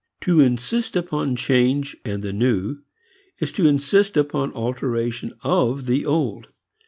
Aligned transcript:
To 0.21 0.39
insist 0.39 0.95
upon 0.95 1.35
change 1.35 1.95
and 2.03 2.23
the 2.23 2.33
new 2.33 2.79
is 3.39 3.51
to 3.51 3.67
insist 3.67 4.17
upon 4.17 4.51
alteration 4.53 5.31
of 5.43 5.85
the 5.85 6.07
old. 6.07 6.47